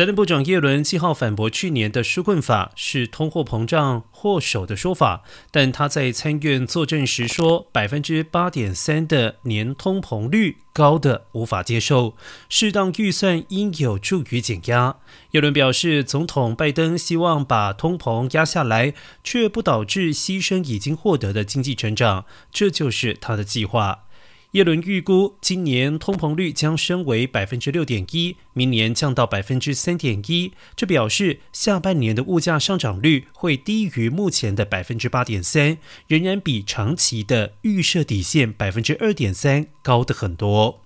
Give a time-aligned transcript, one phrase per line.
[0.00, 12.16] 财政部长耶伦七号反驳去年的纾困法是通货膨胀祸首的说法，但他在参院作证时说，百分之八点三的年通膨率高的无法接受，
[12.48, 14.96] 适当预算应有助于减压。
[15.32, 24.04] 耶伦表示，总统拜登希望把通膨压下来，却不导致牺牲已经获得的经济成长，这就是他的计划。
[24.52, 30.52] 耶伦预估，今年通膨率将升为百分之六点一，明年降到百分之三点一。
[30.74, 35.78] 这表示下半年的物价上涨率会低于目前的百分之八点三，
[36.08, 40.80] 仍然比长期的预设底线百分之二点三高得很多。